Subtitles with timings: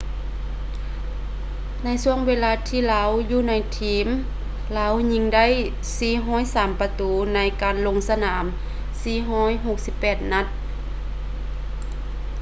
[1.83, 4.07] ໃນຊ່ວງເວລາທີ່ລາວຢູ່ໃນທີມ
[4.77, 5.45] ລາວຍິງໄດ້
[6.13, 8.45] 403 ປະຕູ ໃນການລົງສະໜາມ
[9.73, 10.45] 468 ນັດ